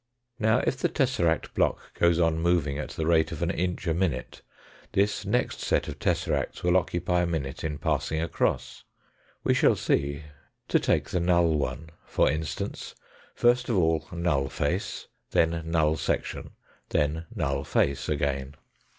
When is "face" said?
14.49-15.05, 17.63-18.09